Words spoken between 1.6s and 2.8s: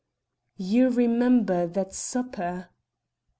that supper?